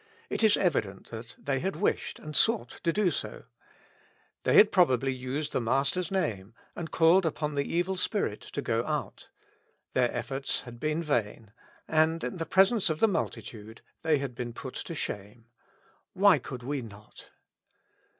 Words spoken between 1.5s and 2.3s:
had wished